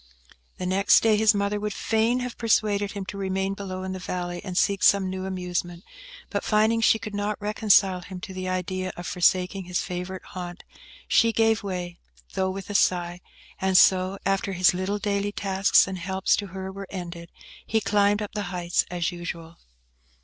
The 0.57 0.65
next 0.65 1.01
day, 1.03 1.15
his 1.15 1.35
mother 1.35 1.59
would 1.59 1.75
fain 1.75 2.21
have 2.21 2.35
persuaded 2.35 2.93
him 2.93 3.05
to 3.05 3.19
remain 3.19 3.53
below 3.53 3.83
in 3.83 3.91
the 3.91 3.99
valley, 3.99 4.41
and 4.43 4.57
seek 4.57 4.81
some 4.81 5.11
new 5.11 5.27
amusement, 5.27 5.83
but 6.31 6.43
finding 6.43 6.81
she 6.81 6.97
could 6.97 7.13
not 7.13 7.39
reconcile 7.39 8.01
him 8.01 8.19
to 8.21 8.33
the 8.33 8.49
idea 8.49 8.91
of 8.97 9.05
forsaking 9.05 9.65
his 9.65 9.81
favourite 9.83 10.23
haunt, 10.25 10.63
she 11.07 11.31
gave 11.31 11.61
way, 11.61 11.99
though 12.33 12.49
with 12.49 12.71
a 12.71 12.73
sigh; 12.73 13.21
and 13.59 13.77
so, 13.77 14.17
after 14.25 14.53
his 14.53 14.73
little 14.73 14.97
daily 14.97 15.31
tasks 15.31 15.85
and 15.87 15.99
helps 15.99 16.35
to 16.37 16.47
her 16.47 16.71
were 16.71 16.87
ended, 16.89 17.29
he 17.67 17.79
climbed 17.79 18.23
up 18.23 18.33
the 18.33 18.45
heights 18.49 18.83
as 18.89 19.11
usual. 19.11 19.59